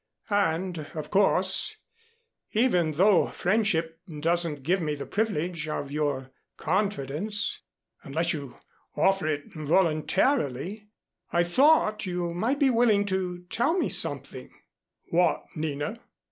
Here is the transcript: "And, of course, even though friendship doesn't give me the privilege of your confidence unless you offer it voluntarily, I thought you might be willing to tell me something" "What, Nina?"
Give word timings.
"And, 0.31 0.79
of 0.95 1.11
course, 1.11 1.75
even 2.53 2.93
though 2.93 3.27
friendship 3.27 3.99
doesn't 4.19 4.63
give 4.63 4.81
me 4.81 4.95
the 4.95 5.05
privilege 5.05 5.67
of 5.67 5.91
your 5.91 6.31
confidence 6.57 7.59
unless 8.01 8.33
you 8.33 8.57
offer 8.97 9.27
it 9.27 9.43
voluntarily, 9.53 10.87
I 11.31 11.43
thought 11.43 12.07
you 12.07 12.33
might 12.33 12.57
be 12.57 12.71
willing 12.71 13.05
to 13.05 13.43
tell 13.51 13.77
me 13.77 13.89
something" 13.89 14.49
"What, 15.11 15.43
Nina?" 15.55 15.99